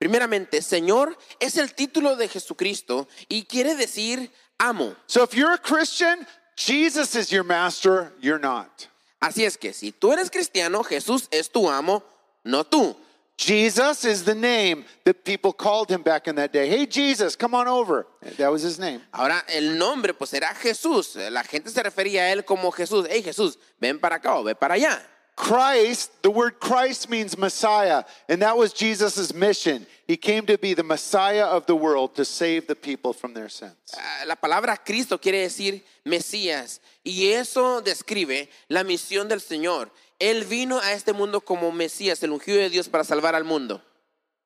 [0.00, 4.94] Primeramente, Señor es el título de Jesucristo y quiere decir amo.
[5.08, 8.86] So if you're a Christian, Jesus is your master, you're not.
[9.22, 12.02] Así es que si tú eres cristiano, Jesús es tu amo,
[12.42, 12.96] no tú.
[13.38, 16.68] Jesus is the name that people called him back in that day.
[16.68, 18.04] Hey, Jesus, come on over.
[18.36, 19.00] That was his name.
[19.12, 21.14] Ahora el nombre pues era Jesús.
[21.30, 23.06] La gente se refería a él como Jesús.
[23.08, 25.00] Hey Jesús, ven para acá o ven para allá.
[25.34, 29.86] Christ, the word Christ means Messiah, and that was Jesus' mission.
[30.06, 33.48] He came to be the Messiah of the world to save the people from their
[33.48, 33.72] sins.
[33.96, 39.90] Ah, La palabra Cristo quiere decir Mesías y eso describe la misión del Señor.
[40.20, 43.80] Él vino a este mundo como Mesías, el ungido de Dios para salvar al mundo.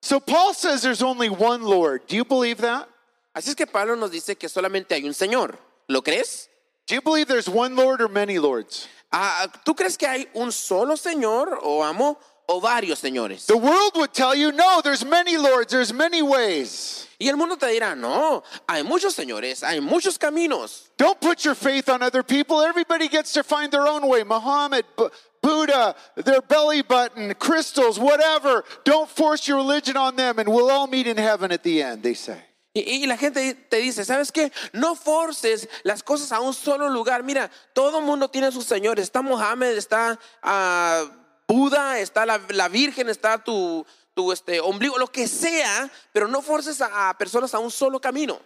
[0.02, 2.06] So Paul says there's only one Lord.
[2.06, 2.88] Do you believe that?
[3.34, 5.58] Así es que Pablo nos dice que solamente hay un Señor.
[5.88, 6.48] ¿Lo crees?
[6.86, 8.86] Do you believe there's one Lord or many lords?
[9.18, 13.46] Ah, ¿Tú crees que hay un solo Señor o amo o varios señores?
[13.46, 17.08] The world would tell you, no, there's many lords, there's many ways.
[17.18, 20.90] Y el mundo te dirá, no, hay muchos señores, hay muchos caminos.
[20.98, 22.60] Don't put your faith on other people.
[22.60, 24.22] Everybody gets to find their own way.
[24.22, 25.08] Muhammad, Bu-
[25.40, 28.64] Buddha, their belly button, crystals, whatever.
[28.84, 32.02] Don't force your religion on them, and we'll all meet in heaven at the end,
[32.02, 32.40] they say.
[32.76, 34.52] Y, y la gente te dice, ¿sabes qué?
[34.74, 37.22] No forces las cosas a un solo lugar.
[37.22, 39.04] Mira, todo mundo tiene sus señores.
[39.04, 41.06] Está Mohammed, está ah,
[41.48, 46.42] Buda, está la, la Virgen, está tu, tu este, ombligo, lo que sea, pero no
[46.42, 48.38] forces a, a personas a un solo camino.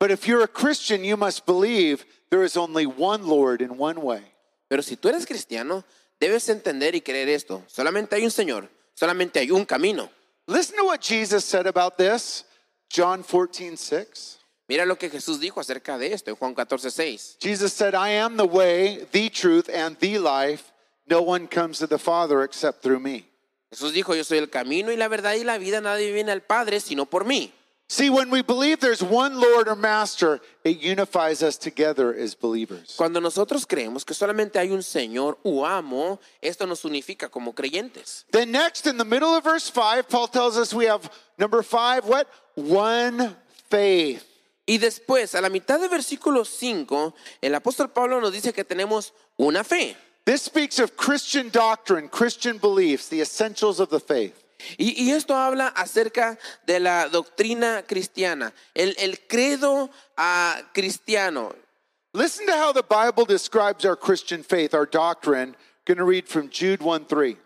[0.00, 4.02] But if you're a Christian, you must believe there is only one Lord in one
[4.02, 4.32] way.
[4.68, 5.84] Pero si tú eres cristiano,
[6.18, 7.62] debes entender y creer esto.
[7.68, 10.10] Solamente hay un Señor, solamente hay un camino.
[10.48, 12.45] Listen to what Jesus said about this.
[12.88, 14.38] John 14, 6.
[14.68, 17.36] Mira lo que Jesús dijo acerca de esto en Juan 14, 6.
[17.40, 20.72] Jesus said, I am the way, the truth, and the life.
[21.08, 23.28] No one comes to the Father except through me.
[23.70, 26.42] Jesús dijo, yo soy el camino y la verdad y la vida, nadie viene al
[26.42, 27.52] Padre sino por mí.
[27.88, 32.96] See, when we believe there's one Lord or Master, it unifies us together as believers.
[32.96, 38.24] Cuando nosotros creemos que solamente hay un Señor u amo, esto nos unifica como creyentes.
[38.32, 42.06] Then, next, in the middle of verse 5, Paul tells us we have number 5,
[42.06, 42.28] what?
[42.56, 43.36] One
[43.70, 44.26] faith.
[44.66, 49.12] Y después, a la mitad del versículo 5, el apóstol Pablo nos dice que tenemos
[49.38, 49.96] una fe.
[50.24, 54.42] This speaks of Christian doctrine, Christian beliefs, the essentials of the faith.
[54.78, 61.54] Y, y esto habla acerca de la doctrina cristiana, el, el credo ah, cristiano.
[62.12, 65.54] Listen to how the Bible describes our Christian faith, our doctrine.
[65.86, 67.36] going to read from Jude 1 3.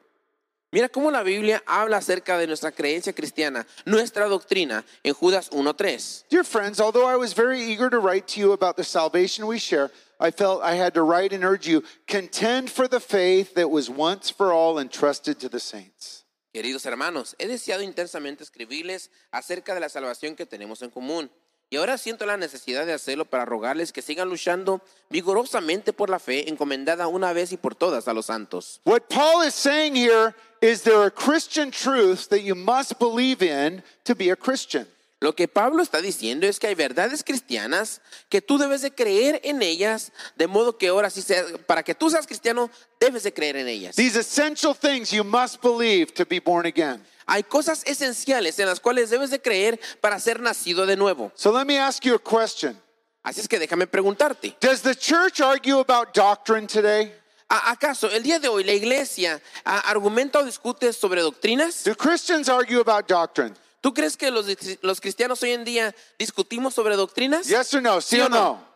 [0.73, 6.25] Mira cómo la Biblia habla acerca de nuestra creencia cristiana, nuestra doctrina, en Judas 1.3.
[6.31, 9.59] Dear friends, although I was very eager to write to you about the salvation we
[9.59, 13.69] share, I felt I had to write and urge you contend for the faith that
[13.69, 16.20] was once for all entrusted to the saints.
[16.53, 21.31] Queridos hermanos, he deseado intensamente escribirles acerca de la salvación que tenemos en común.
[21.73, 26.19] Y ahora siento la necesidad de hacerlo para rogarles que sigan luchando vigorosamente por la
[26.19, 28.81] fe encomendada una vez y por todas a los santos.
[28.85, 33.85] What Paul is saying here is there are Christian truths that you must believe in
[34.03, 34.89] to be a Christian.
[35.23, 39.39] Lo que Pablo está diciendo es que hay verdades cristianas que tú debes de creer
[39.45, 43.33] en ellas, de modo que ahora sí sea, para que tú seas cristiano, debes de
[43.35, 43.97] creer en ellas.
[43.97, 47.05] These essential things you must believe to be born again.
[47.27, 51.31] Hay cosas esenciales en las cuales debes de creer para ser nacido de nuevo.
[51.35, 52.81] So let me ask you a question.
[53.23, 57.13] Así es que déjame preguntarte, Does the church argue about doctrine today?
[57.51, 61.85] ¿a- ¿acaso el día de hoy la iglesia argumenta o discute sobre doctrinas?
[61.85, 63.55] Do Christians argue about doctrine?
[63.81, 64.47] ¿Tú crees que los,
[64.83, 67.47] los cristianos hoy en día discutimos sobre doctrinas?
[67.47, 68.01] Yes or no?
[68.01, 68.39] Sí ¿Sí or o no?
[68.39, 68.71] no?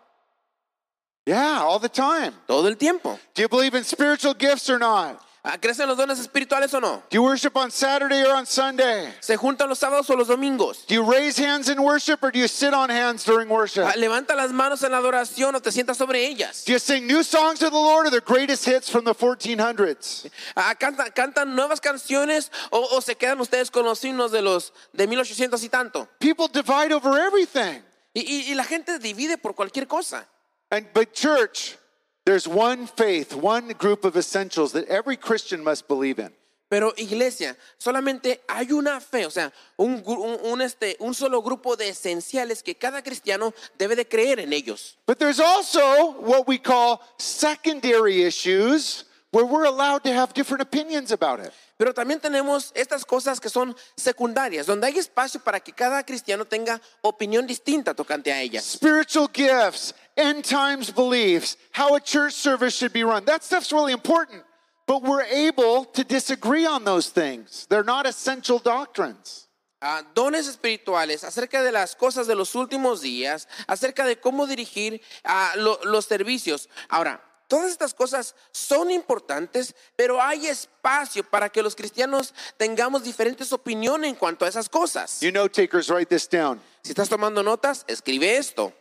[1.27, 2.33] Yeah, all the time.
[2.47, 3.19] Todo el tiempo.
[3.35, 5.19] Do you believe in spiritual gifts or not?
[5.47, 7.03] Ah, ¿Crees en los dones espirituales o no?
[7.11, 9.13] Do you worship on Saturday or on Sunday?
[9.21, 10.87] ¿Se juntan los sábados o los domingos?
[10.87, 13.83] Do you raise hands in worship or do you sit on hands during worship?
[13.85, 16.65] Ah, ¿Levanta las manos en la adoración o te sientas sobre ellas?
[16.65, 20.31] Do you sing new songs of the Lord or the greatest hits from the 1400s?
[20.57, 24.73] Ah, ¿Cantan, cantan nuevas canciones o, o se quedan ustedes con los himnos de los
[24.95, 26.09] de 1800 y tanto?
[26.21, 27.83] People divide over everything.
[28.15, 30.27] Y, y- y la gente divide por cualquier cosa.
[30.71, 31.77] And but church,
[32.25, 36.33] there's one faith, one group of essentials that every Christian must believe in.
[36.71, 41.77] Pero iglesia, solamente hay una fe, o sea, un, un, un, este, un solo grupo
[41.77, 44.97] de esenciales que cada cristiano debe de creer en ellos.
[45.07, 51.13] But there's also what we call secondary issues where we're allowed to have different opinions
[51.13, 51.53] about it.
[51.77, 56.45] Pero también tenemos estas cosas que son secundarias, donde hay espacio para que cada cristiano
[56.45, 58.65] tenga opinión distinta tocante a ellas.
[58.65, 63.25] Spiritual gifts, end times beliefs, how a church service should be run.
[63.25, 64.43] That stuff's really important.
[64.87, 67.67] But we're able to disagree on those things.
[67.71, 69.49] They're not essential doctrines.
[69.81, 75.01] Ah, dones espirituales, acerca de las cosas de los últimos días, acerca de cómo dirigir
[75.25, 76.69] ah, lo- los servicios.
[76.89, 83.53] Ahora, todas estas cosas son importantes, pero hay espacio para que los cristianos tengamos diferentes
[83.53, 85.21] opiniones en cuanto a esas cosas.
[85.21, 86.61] You know, takers, write this down.
[86.83, 88.73] Si estás tomando notas, escribe esto.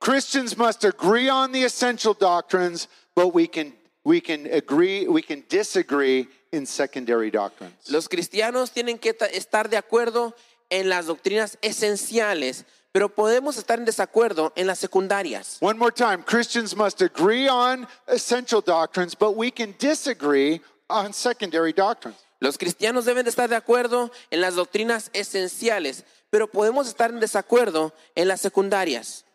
[0.00, 3.72] Christians must agree on the essential doctrines, but we can
[4.06, 7.90] we can agree, we can disagree in secondary doctrines.
[7.90, 10.32] Los cristianos tienen que estar de acuerdo
[10.70, 15.58] en las doctrinas esenciales, pero podemos estar en desacuerdo en las secundarias.
[15.60, 21.72] One more time, Christians must agree on essential doctrines, but we can disagree on secondary
[21.72, 22.16] doctrines.
[22.38, 27.18] Los cristianos deben de estar de acuerdo en las doctrinas esenciales, pero podemos estar en
[27.18, 29.25] desacuerdo en las secundarias.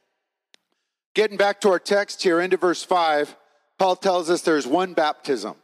[1.14, 3.36] Getting back to our text here, into verse 5,
[3.78, 5.56] Paul tells us there's one baptism.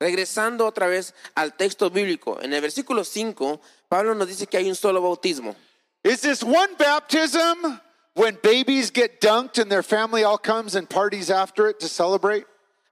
[0.00, 4.68] Regresando otra vez al texto bíblico, en el versículo 5, Pablo nos dice que hay
[4.68, 5.54] un solo bautismo.
[6.02, 7.80] Is this one baptism
[8.14, 12.44] when babies get dunked and their family all comes and parties after it to celebrate?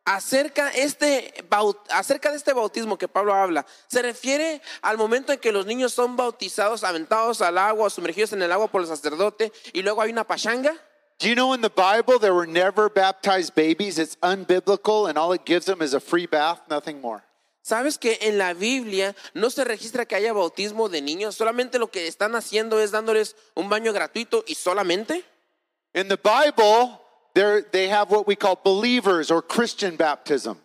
[0.05, 1.35] Acerca, este,
[1.91, 5.93] acerca de este bautismo que Pablo habla, se refiere al momento en que los niños
[5.93, 10.13] son bautizados, aventados al agua, sumergidos en el agua por el sacerdote, y luego hay
[10.13, 10.73] una pachanga.
[11.19, 13.99] Do you know in the Bible there were never baptized babies?
[13.99, 17.23] It's unbiblical and all it gives them is a free bath, nothing more.
[17.63, 21.35] ¿Sabes que en la Biblia no se registra que haya bautismo de niños?
[21.35, 25.25] Solamente lo que están haciendo es dándoles un baño gratuito y solamente.
[25.95, 27.01] In the Bible,
[27.73, 30.59] they have what we call believers or Christian baptism.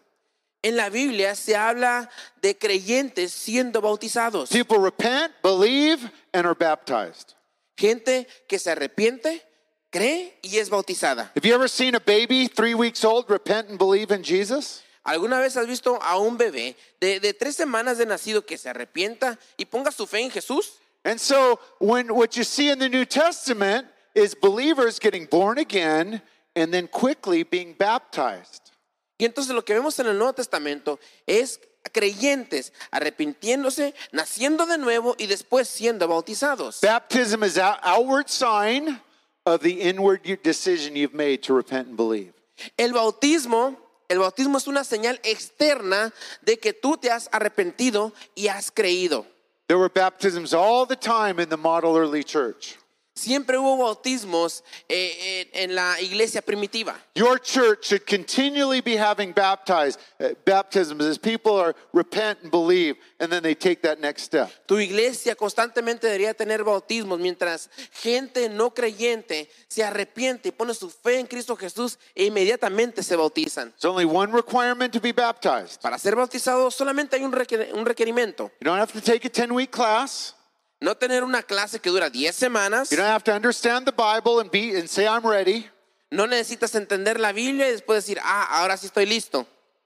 [0.61, 2.09] En la Biblia se habla
[2.41, 4.51] de creyentes siendo bautizados.
[4.51, 7.33] People repent, believe, and are baptized.
[7.75, 9.41] Gente que se arrepiente,
[9.91, 11.31] cree y es bautizada.
[11.35, 14.81] Have you ever seen a baby three weeks old repent and believe in Jesus?
[15.03, 18.69] ¿Alguna vez has visto a un bebé de, de tres semanas de nacido que se
[18.69, 20.79] arrepienta y ponga su fe en Jesús?
[21.03, 26.21] And so when what you see in the New Testament is believers getting born again
[26.55, 28.71] and then quickly being baptized.
[29.17, 31.59] Y entonces lo que vemos en el Nuevo Testamento es
[31.91, 36.81] creyentes arrepintiéndose, naciendo de nuevo y después siendo bautizados.
[36.81, 38.99] Baptism is an outward sign
[39.45, 42.33] of the inward decision you've made to repent and believe.
[42.77, 43.75] El bautismo,
[44.09, 46.11] el bautismo es una señal externa
[46.43, 49.25] de que tú te has arrepentido y has creído.
[49.67, 52.77] There were baptisms all the time in the model early church.
[53.21, 56.95] Siempre hubo bautismos eh, en, en la iglesia primitiva.
[57.15, 62.95] Your church should continually be having baptized uh, baptisms as people are repent and believe,
[63.19, 64.49] and then they take that next step.
[64.65, 67.69] Tu iglesia constantemente debería tener bautismos mientras
[68.01, 73.15] gente no creyente se arrepiente y pone su fe en Cristo Jesús e inmediatamente se
[73.15, 73.71] bautizan.
[73.79, 75.81] There's only one requirement to be baptized.
[75.81, 78.51] Para ser bautizado solamente hay un, requer- un requerimiento.
[78.59, 80.35] You don't have to take a 10 week class.
[80.81, 82.91] No tener una clase que dura 10 semanas.
[82.91, 85.67] You don't have to understand the Bible and be and say I'm ready.
[86.09, 89.45] No necesitas entender la Biblia y después decir, ah, ahora sí estoy listo.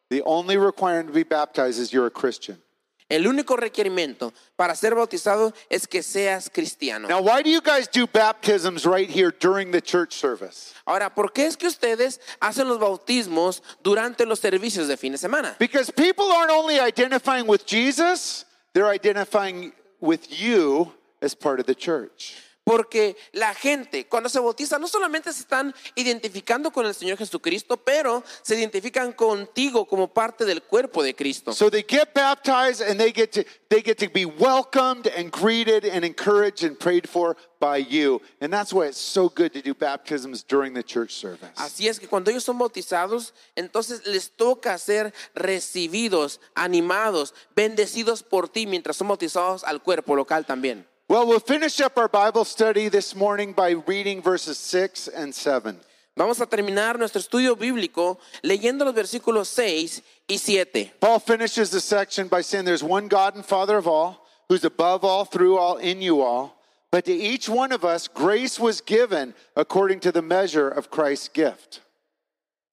[0.09, 2.61] The only requirement to be baptized is you're a Christian.
[3.07, 7.07] El único requerimiento para ser bautizado es que seas cristiano.
[7.07, 10.73] Now, why do you guys do baptisms right here during the church service?
[10.87, 15.19] Ahora, ¿por qué es que ustedes hacen los bautismos durante los servicios de fin de
[15.19, 15.55] semana?
[15.59, 19.71] Because people aren't only identifying with Jesus, they're identifying
[20.05, 22.37] with you as part of the church.
[22.65, 27.77] Porque la gente cuando se bautiza no solamente se están identificando con el Señor Jesucristo,
[27.77, 31.53] pero se identifican contigo como parte del cuerpo de Cristo.
[31.53, 35.85] So they get baptized and they get to they get to be welcomed and greeted
[35.85, 38.19] and encouraged and prayed for by you.
[38.41, 41.51] And that's why it's so good to do baptisms during the church service.
[41.57, 48.49] Así es que cuando ellos son bautizados, entonces les toca ser recibidos, animados, bendecidos por
[48.49, 50.87] ti mientras son bautizados al cuerpo local también.
[51.07, 55.79] Well, we'll finish up our Bible study this morning by reading verses 6 and 7.
[56.17, 60.91] Vamos a terminar nuestro estudio bíblico leyendo los versículos 6 y 7.
[60.99, 65.03] Paul finishes the section by saying there's one God and Father of all, who's above
[65.03, 66.59] all, through all, in you all.
[66.89, 71.27] But to each one of us, grace was given according to the measure of Christ's
[71.27, 71.81] gift.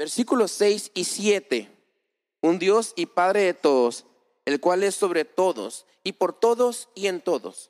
[0.00, 1.68] Versículos 6 y 7.
[2.42, 4.04] Un Dios y Padre de todos,
[4.46, 7.68] el cual es sobre todos y por todos y en todos.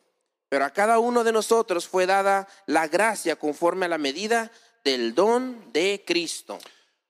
[0.53, 4.51] Pero a cada uno de nosotros fue dada la gracia conforme a la medida
[4.85, 6.59] del don de Cristo.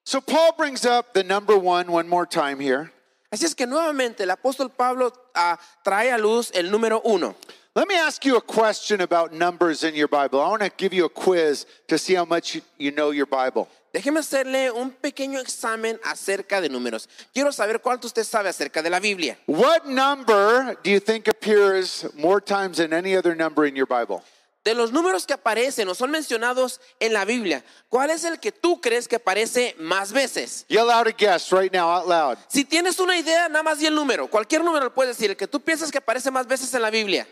[0.05, 2.93] So Paul brings up the number one one more time here.
[3.33, 7.35] Así es que nuevamente el apóstol Pablo ah, trae a luz el número uno.
[7.75, 10.41] Let me ask you a question about numbers in your Bible.
[10.41, 13.27] I want to give you a quiz to see how much you, you know your
[13.27, 13.67] Bible.
[13.93, 17.11] Déjeme hacerle un pequeño examen acerca de números.
[17.35, 19.39] Quiero saber cuánto usted sabe acerca de la Biblia.
[19.47, 24.23] What number do you think appears more times than any other number in your Bible?
[24.65, 28.53] De los números que aparecen o son mencionados en la Biblia, ¿cuál es el que
[28.53, 30.65] tú crees que aparece más veces?
[30.69, 32.39] Yell out a guess right now out loud.
[32.49, 34.29] Si tienes una idea, nada más di el número.
[34.29, 35.31] Cualquier número lo puedes decir.
[35.33, 37.27] El que tú piensas que aparece más veces en la Biblia.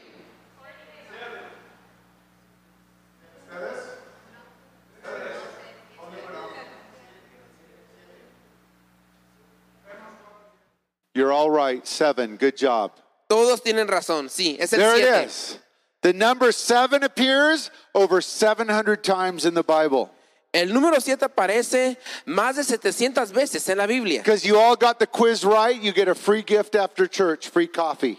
[11.15, 11.87] You're all right.
[11.87, 12.37] Seven.
[12.37, 12.93] Good job.
[13.29, 14.29] Todos tienen razón.
[14.29, 15.25] Sí, es el There it 7.
[15.27, 15.59] is.
[16.03, 20.11] The number seven appears over 700 times in the Bible.
[20.53, 21.97] El número 7 aparece
[22.27, 24.21] más de 700 veces en la Biblia.
[24.21, 27.69] Because you all got the quiz right, you get a free gift after church, free
[27.69, 28.19] coffee.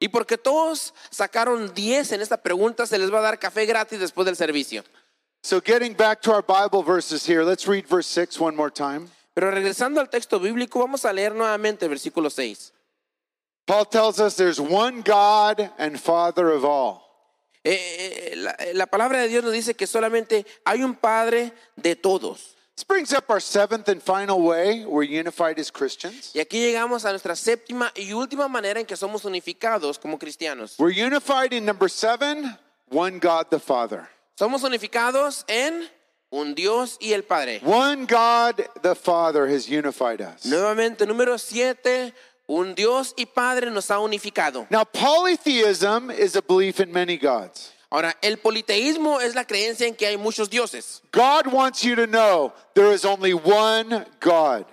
[0.00, 3.98] Y porque todos sacaron 10 en esta pregunta, se les va a dar café gratis
[3.98, 4.84] después del servicio.
[5.42, 9.08] So, getting back to our Bible verses here, let's read verse 6 one more time.
[9.34, 12.72] Pero regresando al texto bíblico, vamos a leer nuevamente el versículo 6.
[13.66, 17.02] Paul tells us there's one God and Father of all.
[17.64, 21.94] Eh, eh, la, la palabra de Dios nos dice que solamente hay un Padre de
[21.94, 22.56] todos.
[22.74, 26.32] This brings up our seventh and final way we're unified as Christians.
[26.34, 30.78] Y aquí llegamos a nuestra séptima y última manera en que somos unificados como cristianos.
[30.78, 34.08] We're unified in number seven, one God the Father.
[34.36, 35.88] Somos unificados en
[36.32, 37.60] un Dios y el Padre.
[37.62, 40.44] One God the Father has unified us.
[40.46, 42.12] Nuevamente, número 7,
[42.48, 44.66] un Dios y Padre nos ha unificado.
[44.70, 47.72] Now, polytheism is a belief in many gods.
[47.90, 51.02] Ahora, el politeísmo es la creencia en que hay muchos dioses.
[51.12, 54.64] God wants you to know there is only one God.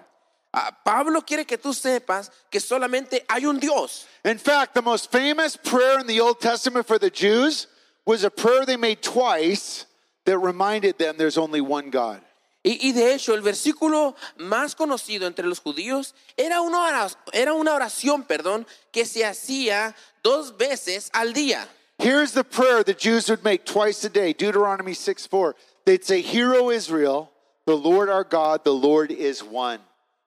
[0.53, 4.07] Ah, Pablo quiere que tú sepas que solamente hay un Dios.
[4.23, 7.67] In fact, the most famous prayer in the Old Testament for the Jews
[8.05, 9.85] was a prayer they made twice
[10.29, 12.21] that reminded them there's only one God.
[12.63, 17.53] Y, y de hecho, el versículo más conocido entre los judíos era una oración, era
[17.53, 21.67] una oración perdón, que se hacía dos veces al día.
[21.97, 25.55] Here's the prayer the Jews would make twice a day Deuteronomy 6 4.
[25.85, 27.31] They'd say, Hear, O Israel,
[27.65, 29.79] the Lord our God, the Lord is one.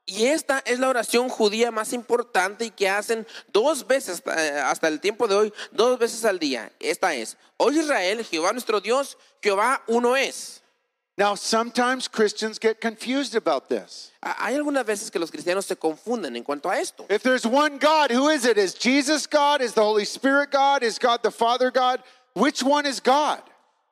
[0.04, 4.88] Y esta es la oración judía más importante y que hacen dos veces eh, hasta
[4.88, 6.72] el tiempo de hoy, dos veces al día.
[6.80, 10.62] Esta es, Oye Israel, Jehová nuestro Dios, Jehová uno es.
[11.18, 14.12] Now, sometimes Christians get confused about this.
[14.22, 17.04] Hay algunas veces que los cristianos se confunden en cuanto a esto.
[17.10, 18.56] If there's one God, who is it?
[18.56, 19.60] Is Jesus God?
[19.60, 20.82] Is the Holy Spirit God?
[20.82, 22.02] Is God the Father God?
[22.34, 23.42] Which one is God?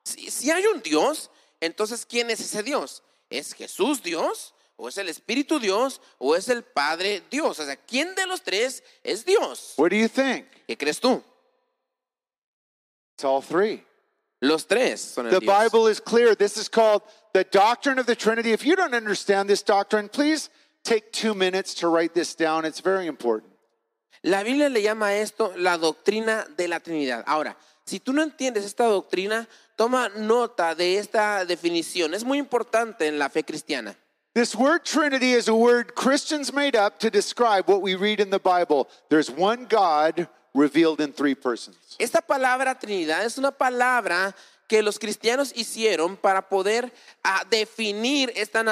[0.03, 1.29] Si, si hay un Dios,
[1.61, 3.01] entonces ¿quién es ese Dios?
[3.29, 4.51] ¿Es Jesús Dios?
[4.83, 6.01] ¿O es el Espíritu Dios?
[6.17, 7.59] ¿O es el Padre Dios?
[7.59, 9.75] O sea, ¿quién de los tres es Dios?
[9.77, 10.47] What do you think?
[10.67, 11.23] ¿Qué crees tú?
[13.13, 13.85] It's all three.
[14.39, 15.55] Los tres son el The Dios.
[15.55, 16.35] Bible is clear.
[16.35, 18.53] This is called the doctrine of the Trinity.
[18.53, 20.49] If you don't understand this doctrine, please
[20.83, 22.65] take two minutes to write this down.
[22.65, 23.53] It's very important.
[24.23, 27.23] La Biblia le llama esto la doctrina de la Trinidad.
[27.27, 27.55] Ahora,
[27.85, 32.15] si tú no entiendes esta doctrina, toma nota de esta definición.
[32.15, 33.95] Es muy importante en la fe cristiana.
[34.33, 38.29] This word Trinity is a word Christians made up to describe what we read in
[38.29, 38.87] the Bible.
[39.09, 41.97] There's one God revealed in three persons.
[41.99, 44.33] Esta palabra Trinidad es una palabra
[44.69, 46.93] que los cristianos hicieron para poder
[47.25, 48.63] ah, definir esta,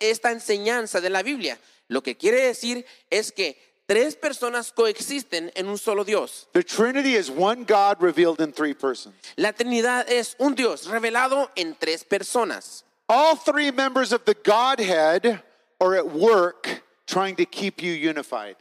[0.00, 1.60] esta enseñanza de la Biblia.
[1.86, 3.56] Lo que quiere decir es que
[3.86, 6.48] tres personas coexisten en un solo Dios.
[6.54, 9.14] The Trinity is one God revealed in three persons.
[9.36, 12.84] La Trinidad es un Dios revelado en tres personas.
[13.08, 15.42] All three members of the Godhead
[15.80, 18.56] are at work trying to keep you unified.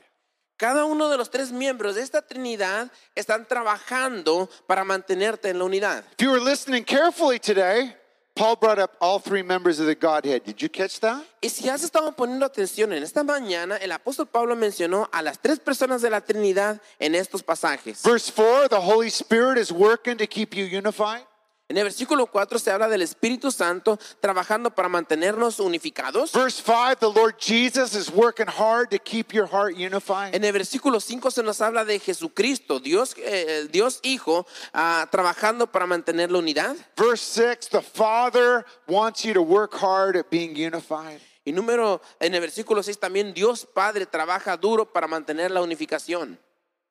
[0.60, 5.66] Cada uno de los tres miembros de esta Trinidad están trabajando para mantenerte en la
[5.66, 6.04] unidad.
[6.18, 7.96] If you were listening carefully today,
[8.36, 10.44] Paul brought up all three members of the Godhead.
[10.44, 11.24] Did you catch that?
[11.42, 15.40] Y si has estado poniendo atención en esta mañana, el apóstol Pablo mencionó a las
[15.40, 18.02] tres personas de la Trinidad en estos pasajes.
[18.04, 21.24] Verse 4 the Holy Spirit is working to keep you unified.
[21.70, 26.34] En el versículo 4 se habla del Espíritu Santo trabajando para mantenernos unificados.
[26.34, 30.36] Verse 5 the Lord Jesus is working hard to keep your heart unified.
[30.36, 35.72] En el versículo 5 se nos habla de Jesucristo, Dios, eh, Dios Hijo, ah, trabajando
[35.72, 36.76] para mantener la unidad.
[36.98, 41.22] Verse 6 the Father wants you to work hard at being unified.
[41.46, 46.38] Y número, en el versículo 6 también Dios Padre trabaja duro para mantener la unificación.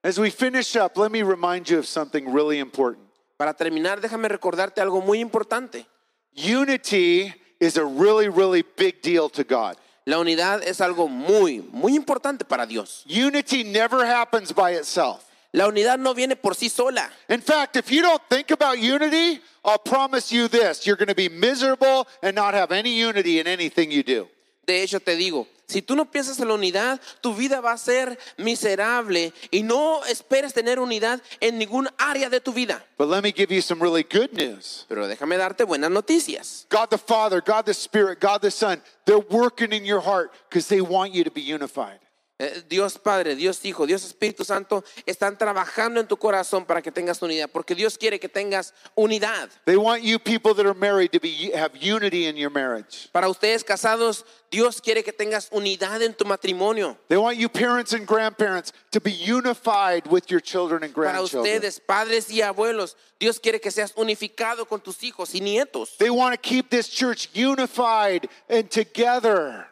[0.03, 3.12] As we finish up, let me remind you of something really important.
[3.37, 5.87] Para terminar, déjame recordarte algo muy importante.
[6.35, 9.77] Unity is a really, really big deal to God.
[10.05, 13.05] La unidad es algo muy, muy importante para Dios.
[13.07, 15.25] Unity never happens by itself.
[15.53, 17.11] La unidad no viene por sí sola.
[17.29, 21.15] In fact, if you don't think about unity, I'll promise you this you're going to
[21.15, 24.29] be miserable and not have any unity in anything you do.
[24.65, 27.79] De hecho, te digo, si tú no piensas en la unidad, tu vida va a
[27.79, 32.85] ser miserable y no esperes tener unidad en ningún área de tu vida.
[32.99, 34.85] But let me give you some really good news.
[34.89, 36.67] Pero déjame darte buenas noticias.
[36.69, 40.69] God the Father, God the Spirit, God the Son, they're working in your heart because
[40.69, 41.99] they want you to be unified.
[42.43, 46.91] Eh, Dios Padre, Dios Hijo, Dios Espíritu Santo están trabajando en tu corazón para que
[46.91, 49.49] tengas unidad, porque Dios quiere que tengas unidad.
[49.65, 53.09] They want you people that are married to be have unity in your marriage.
[53.13, 56.99] Para ustedes casados, Dios quiere que tengas unidad en tu matrimonio.
[57.07, 61.45] They want you parents and grandparents to be unified with your children and Para grandchildren.
[61.45, 65.97] ustedes, padres y abuelos, Dios quiere que seas unificado con tus hijos y nietos.
[65.97, 69.69] They want to keep this church unified and together.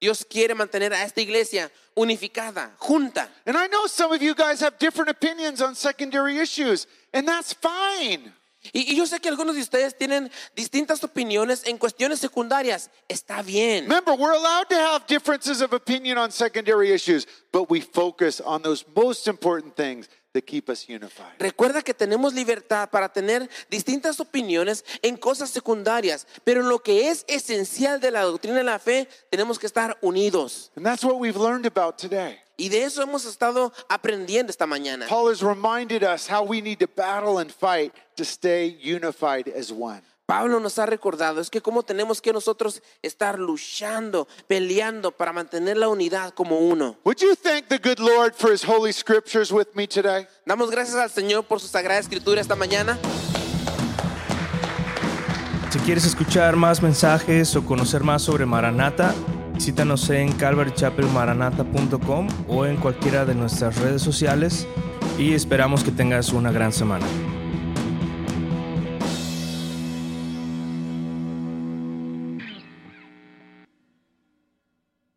[0.00, 3.28] Dios quiere mantener a esta iglesia unificada, junta.
[3.46, 7.54] And I know some of you guys have different opinions on secondary issues, and that's
[7.54, 8.32] fine.
[8.72, 12.90] Y, y yo sé que algunos de ustedes tienen distintas opiniones en cuestiones secundarias.
[13.08, 13.84] Está bien.
[13.84, 18.62] Remember, we're allowed to have differences of opinion on secondary issues, but we focus on
[18.62, 21.34] those most important things that keep us unified.
[21.38, 27.08] Recuerda que tenemos libertad para tener distintas opiniones en cosas secundarias, pero en lo que
[27.08, 30.70] es esencial de la doctrina de la fe, tenemos que estar unidos.
[30.76, 32.38] And that's what we've learned about today.
[32.58, 35.06] Y de eso hemos estado aprendiendo esta mañana.
[35.08, 39.70] Paul has reminded us how we need to battle and fight to stay unified as
[39.70, 40.02] one.
[40.26, 45.76] Pablo nos ha recordado es que cómo tenemos que nosotros estar luchando, peleando para mantener
[45.76, 46.96] la unidad como uno.
[47.04, 50.26] Would you thank the good Lord for his holy scriptures with me today?
[50.44, 52.98] Damos gracias al Señor por su sagrada escritura esta mañana.
[55.70, 59.14] Si quieres escuchar más mensajes o conocer más sobre Maranata,
[59.54, 64.66] visítanos en calvarychapelmaranata.com o en cualquiera de nuestras redes sociales
[65.18, 67.06] y esperamos que tengas una gran semana.